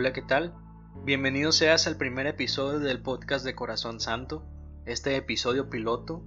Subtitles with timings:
[0.00, 0.54] Hola, ¿qué tal?
[1.04, 4.42] Bienvenido seas al primer episodio del podcast de Corazón Santo,
[4.86, 6.24] este episodio piloto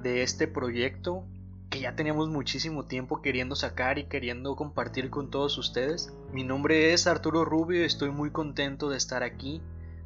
[0.00, 1.24] de este proyecto
[1.68, 6.12] que ya teníamos muchísimo tiempo queriendo sacar y queriendo compartir con todos ustedes.
[6.32, 9.62] Mi nombre es Arturo Rubio y estoy muy contento de estar aquí,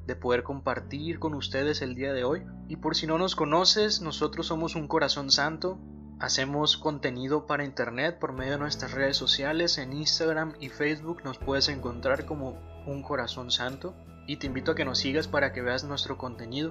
[0.07, 2.45] de poder compartir con ustedes el día de hoy.
[2.67, 5.79] Y por si no nos conoces, nosotros somos un Corazón Santo,
[6.23, 11.37] Hacemos contenido para internet por medio de nuestras redes sociales, en Instagram y Facebook nos
[11.39, 13.95] puedes encontrar como un corazón santo
[14.27, 16.71] y te invito a que nos sigas para que veas nuestro contenido.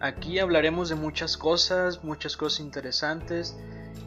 [0.00, 3.56] Aquí hablaremos de muchas cosas, muchas cosas interesantes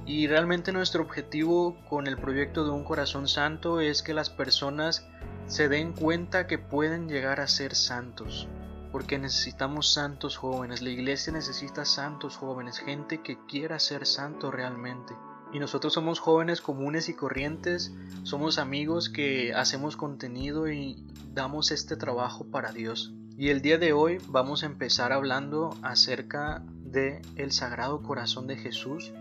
[0.05, 5.07] y realmente nuestro objetivo con el proyecto de un corazón santo es que las personas
[5.47, 8.47] se den cuenta que pueden llegar a ser santos
[8.93, 15.15] porque necesitamos santos jóvenes, la iglesia necesita santos jóvenes, gente que quiera ser santo realmente.
[15.53, 21.95] Y nosotros somos jóvenes comunes y corrientes, somos amigos que hacemos contenido y damos este
[21.95, 23.13] trabajo para Dios.
[23.37, 28.57] Y el día de hoy vamos a empezar hablando acerca de el Sagrado Corazón de
[28.57, 29.13] Jesús,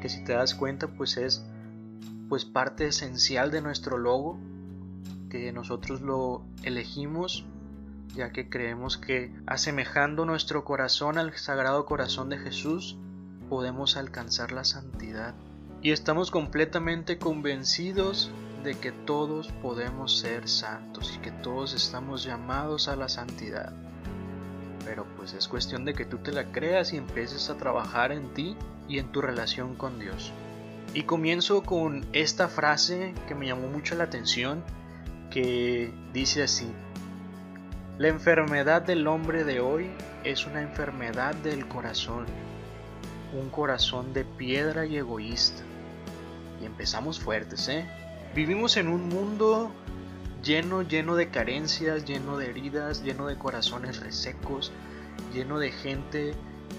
[0.00, 1.44] que si te das cuenta pues es
[2.28, 4.38] pues parte esencial de nuestro logo,
[5.30, 7.44] que nosotros lo elegimos
[8.16, 12.96] ya que creemos que asemejando nuestro corazón al Sagrado Corazón de Jesús,
[13.48, 15.34] podemos alcanzar la santidad.
[15.86, 18.32] Y estamos completamente convencidos
[18.64, 23.72] de que todos podemos ser santos y que todos estamos llamados a la santidad.
[24.84, 28.34] Pero pues es cuestión de que tú te la creas y empieces a trabajar en
[28.34, 28.56] ti
[28.88, 30.32] y en tu relación con Dios.
[30.92, 34.64] Y comienzo con esta frase que me llamó mucho la atención,
[35.30, 36.66] que dice así,
[37.96, 39.92] la enfermedad del hombre de hoy
[40.24, 42.26] es una enfermedad del corazón,
[43.40, 45.62] un corazón de piedra y egoísta.
[46.60, 47.86] Y empezamos fuertes, ¿eh?
[48.34, 49.72] Vivimos en un mundo
[50.42, 54.72] lleno, lleno de carencias, lleno de heridas, lleno de corazones resecos,
[55.32, 56.34] lleno de gente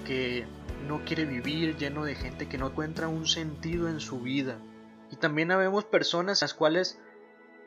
[0.06, 0.46] que
[0.86, 4.58] no quiere vivir, lleno de gente que no encuentra un sentido en su vida.
[5.10, 6.98] Y también habemos personas las cuales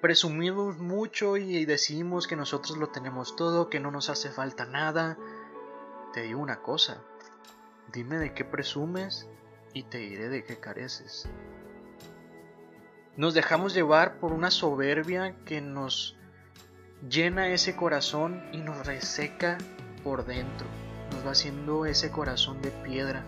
[0.02, 5.18] presumimos mucho y decimos que nosotros lo tenemos todo, que no nos hace falta nada.
[6.14, 7.02] Te digo una cosa,
[7.94, 9.28] dime de qué presumes
[9.74, 11.30] y te diré de qué careces.
[13.18, 16.16] Nos dejamos llevar por una soberbia que nos
[17.10, 19.58] llena ese corazón y nos reseca
[20.02, 20.66] por dentro.
[21.12, 23.26] Nos va haciendo ese corazón de piedra.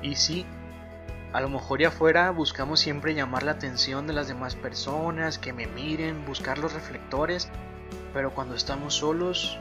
[0.00, 0.46] Y sí,
[1.34, 5.52] a lo mejor ya afuera buscamos siempre llamar la atención de las demás personas, que
[5.52, 7.50] me miren, buscar los reflectores,
[8.14, 9.58] pero cuando estamos solos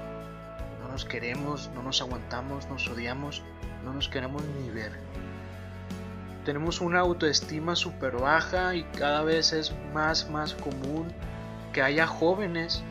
[0.79, 3.43] no nos queremos, no nos aguantamos, nos odiamos,
[3.83, 4.93] no nos queremos ni ver.
[6.47, 11.09] Tenemos una autoestima súper baja y cada vez es más, más común
[11.73, 12.85] que haya jóvenes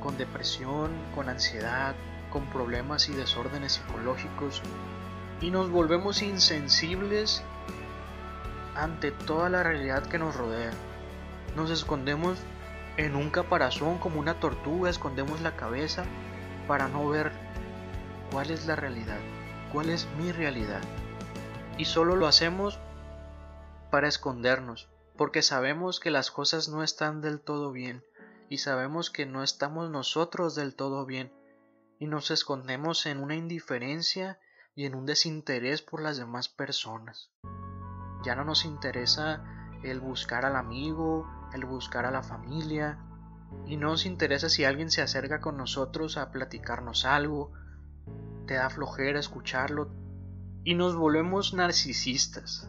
[0.00, 1.94] con depresión, con ansiedad,
[2.30, 4.60] con problemas y desórdenes psicológicos
[5.40, 7.44] y nos volvemos insensibles
[8.74, 10.72] ante toda la realidad que nos rodea.
[11.54, 12.36] Nos escondemos
[12.96, 16.02] en un caparazón como una tortuga, escondemos la cabeza
[16.66, 17.30] para no ver
[18.32, 19.20] cuál es la realidad,
[19.72, 20.80] cuál es mi realidad.
[21.78, 22.80] Y solo lo hacemos
[23.90, 28.04] para escondernos, porque sabemos que las cosas no están del todo bien,
[28.48, 31.32] y sabemos que no estamos nosotros del todo bien,
[31.98, 34.38] y nos escondemos en una indiferencia
[34.74, 37.30] y en un desinterés por las demás personas.
[38.24, 39.44] Ya no nos interesa
[39.82, 42.98] el buscar al amigo, el buscar a la familia,
[43.66, 47.52] y no nos interesa si alguien se acerca con nosotros a platicarnos algo,
[48.46, 49.90] te da flojera escucharlo,
[50.64, 52.68] y nos volvemos narcisistas,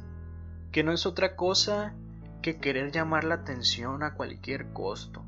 [0.78, 1.96] que no es otra cosa
[2.44, 5.26] que querer llamar la atención a cualquier costo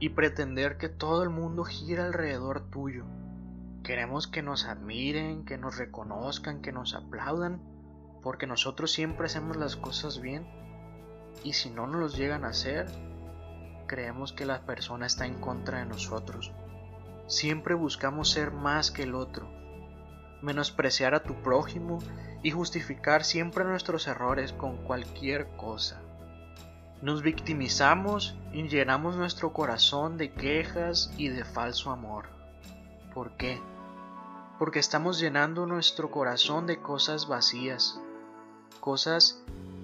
[0.00, 3.04] y pretender que todo el mundo gira alrededor tuyo.
[3.84, 7.62] Queremos que nos admiren, que nos reconozcan, que nos aplaudan
[8.20, 10.44] porque nosotros siempre hacemos las cosas bien
[11.44, 12.88] y si no nos los llegan a hacer,
[13.86, 16.50] creemos que la persona está en contra de nosotros.
[17.28, 19.48] Siempre buscamos ser más que el otro,
[20.44, 21.98] menospreciar a tu prójimo
[22.42, 26.00] y justificar siempre nuestros errores con cualquier cosa.
[27.02, 32.26] Nos victimizamos y llenamos nuestro corazón de quejas y de falso amor.
[33.12, 33.60] ¿Por qué?
[34.58, 38.00] Porque estamos llenando nuestro corazón de cosas vacías,
[38.80, 39.42] cosas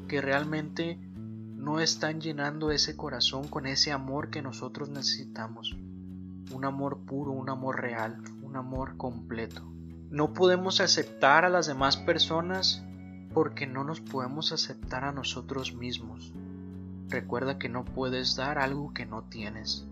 [0.09, 0.99] que realmente
[1.56, 5.77] no están llenando ese corazón con ese amor que nosotros necesitamos.
[6.53, 9.63] Un amor puro, un amor real, un amor completo.
[10.11, 12.83] No podemos aceptar a las demás personas
[13.33, 16.33] porque no nos podemos aceptar a nosotros mismos.
[17.09, 19.87] Recuerda que no puedes dar algo que no tienes.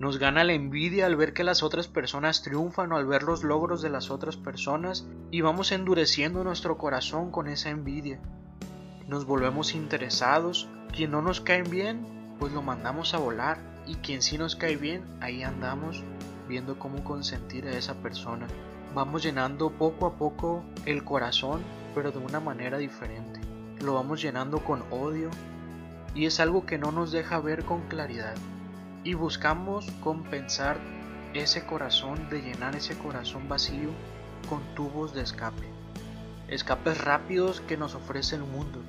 [0.00, 3.44] Nos gana la envidia al ver que las otras personas triunfan o al ver los
[3.44, 8.20] logros de las otras personas y vamos endureciendo nuestro corazón con esa envidia.
[9.06, 14.22] Nos volvemos interesados, quien no nos cae bien, pues lo mandamos a volar y quien
[14.22, 16.02] sí nos cae bien, ahí andamos
[16.48, 18.48] viendo cómo consentir a esa persona.
[18.96, 21.62] Vamos llenando poco a poco el corazón,
[21.94, 23.40] pero de una manera diferente.
[23.84, 25.28] Lo vamos llenando con odio
[26.14, 28.34] y es algo que no nos deja ver con claridad
[29.04, 30.78] y buscamos compensar
[31.34, 33.90] ese corazón, de llenar ese corazón vacío
[34.48, 35.68] con tubos de escape.
[36.48, 38.80] Escapes rápidos que nos ofrece el mundo,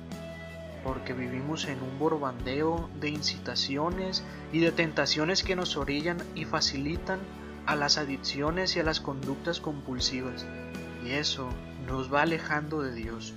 [0.84, 7.18] porque vivimos en un borbandeo de incitaciones y de tentaciones que nos orillan y facilitan
[7.68, 10.46] a las adicciones y a las conductas compulsivas.
[11.04, 11.50] Y eso
[11.86, 13.34] nos va alejando de Dios,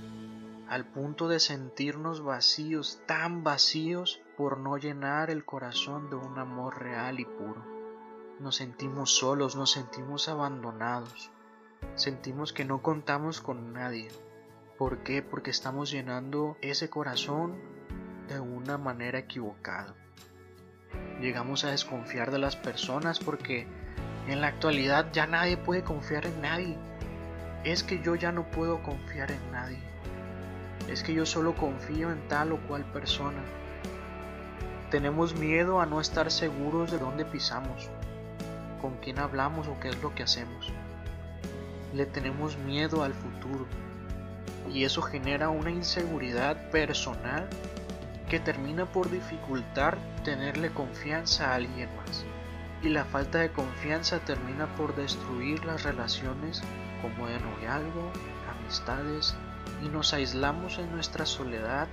[0.70, 6.80] al punto de sentirnos vacíos, tan vacíos, por no llenar el corazón de un amor
[6.80, 7.62] real y puro.
[8.40, 11.30] Nos sentimos solos, nos sentimos abandonados,
[11.94, 14.08] sentimos que no contamos con nadie.
[14.78, 15.20] ¿Por qué?
[15.22, 17.60] Porque estamos llenando ese corazón
[18.28, 19.94] de una manera equivocada.
[21.20, 23.81] Llegamos a desconfiar de las personas porque
[24.28, 26.76] en la actualidad ya nadie puede confiar en nadie.
[27.64, 29.78] Es que yo ya no puedo confiar en nadie.
[30.88, 33.42] Es que yo solo confío en tal o cual persona
[34.92, 37.88] tenemos miedo a no estar seguros de dónde pisamos,
[38.78, 40.70] con quién hablamos o qué es lo que hacemos.
[41.94, 43.66] Le tenemos miedo al futuro
[44.70, 47.48] y eso genera una inseguridad personal
[48.28, 52.26] que termina por dificultar tenerle confianza a alguien más.
[52.82, 56.62] Y la falta de confianza termina por destruir las relaciones
[57.00, 58.10] como de noviazgo,
[58.50, 59.36] amistades
[59.84, 61.88] y nos aislamos en nuestra soledad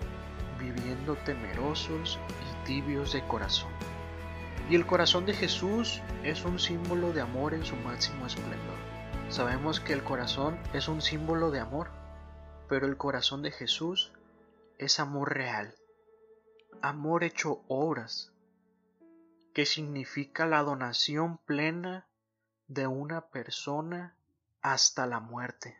[0.59, 3.71] viviendo temerosos y tibios de corazón.
[4.69, 8.77] Y el corazón de Jesús es un símbolo de amor en su máximo esplendor.
[9.29, 11.89] Sabemos que el corazón es un símbolo de amor,
[12.67, 14.11] pero el corazón de Jesús
[14.77, 15.75] es amor real,
[16.81, 18.31] amor hecho obras,
[19.53, 22.07] que significa la donación plena
[22.67, 24.15] de una persona
[24.61, 25.77] hasta la muerte.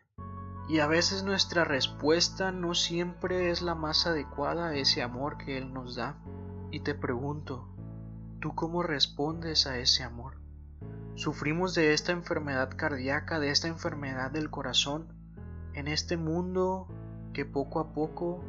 [0.68, 5.58] Y a veces nuestra respuesta no siempre es la más adecuada a ese amor que
[5.58, 6.18] Él nos da.
[6.70, 7.68] Y te pregunto,
[8.40, 10.40] ¿tú cómo respondes a ese amor?
[11.16, 15.12] Sufrimos de esta enfermedad cardíaca, de esta enfermedad del corazón,
[15.74, 16.86] en este mundo
[17.32, 18.42] que poco a poco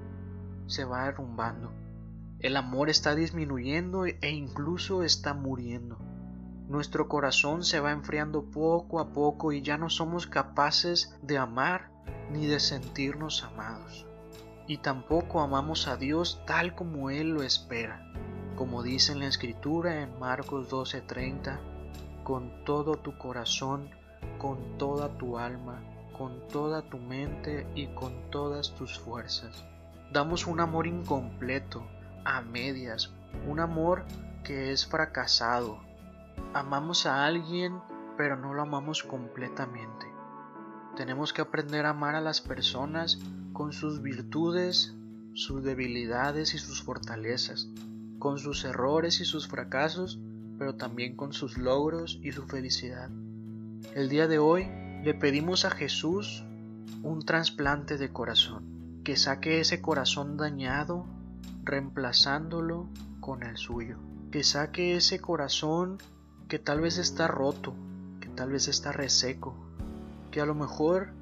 [0.67, 1.80] se va derrumbando.
[2.41, 5.99] El amor está disminuyendo e incluso está muriendo.
[6.67, 11.91] Nuestro corazón se va enfriando poco a poco y ya no somos capaces de amar
[12.31, 14.07] ni de sentirnos amados.
[14.67, 18.11] Y tampoco amamos a Dios tal como Él lo espera,
[18.55, 21.59] como dice en la Escritura en Marcos 12:30,
[22.23, 23.91] con todo tu corazón,
[24.39, 25.83] con toda tu alma,
[26.17, 29.63] con toda tu mente y con todas tus fuerzas.
[30.11, 31.85] Damos un amor incompleto,
[32.25, 33.11] a medias,
[33.47, 34.05] un amor
[34.43, 35.79] que es fracasado.
[36.53, 37.79] Amamos a alguien,
[38.17, 40.07] pero no lo amamos completamente.
[40.95, 43.19] Tenemos que aprender a amar a las personas
[43.53, 44.93] con sus virtudes,
[45.33, 47.69] sus debilidades y sus fortalezas,
[48.19, 50.19] con sus errores y sus fracasos,
[50.57, 53.09] pero también con sus logros y su felicidad.
[53.95, 54.67] El día de hoy
[55.03, 56.43] le pedimos a Jesús
[57.03, 61.05] un trasplante de corazón, que saque ese corazón dañado,
[61.63, 62.89] reemplazándolo
[63.19, 63.97] con el suyo,
[64.31, 65.97] que saque ese corazón
[66.47, 67.73] que tal vez está roto,
[68.19, 69.55] que tal vez está reseco,
[70.31, 71.13] que a lo mejor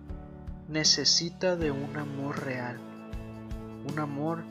[0.67, 2.77] necesita de un amor real,
[3.91, 4.43] un amor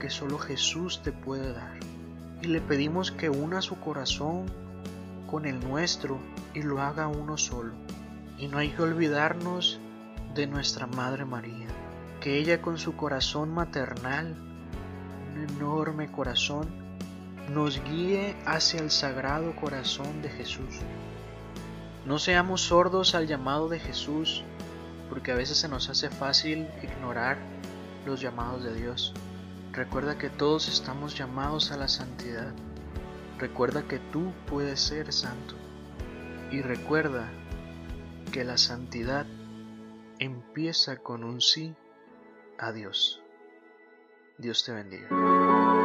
[0.00, 1.78] que solo Jesús te puede dar.
[2.42, 4.46] Y le pedimos que una su corazón
[5.28, 6.18] con el nuestro
[6.54, 7.74] y lo haga uno solo.
[8.38, 9.80] Y no hay que olvidarnos
[10.34, 11.66] de nuestra Madre María,
[12.20, 14.36] que ella con su corazón maternal,
[15.44, 16.68] enorme corazón,
[17.52, 20.80] nos guíe hacia el sagrado corazón de Jesús
[22.08, 24.42] no seamos sordos al llamado de Jesús,
[25.10, 27.36] porque a veces se nos hace fácil ignorar
[28.06, 29.12] los llamados de Dios.
[29.72, 32.54] Recuerda que todos estamos llamados a la santidad.
[33.38, 35.54] Recuerda que tú puedes ser santo.
[36.50, 37.30] Y recuerda
[38.32, 39.26] que la santidad
[40.18, 41.76] empieza con un sí
[42.58, 43.22] a Dios.
[44.38, 45.27] Dios te bendiga.
[45.48, 45.77] thank you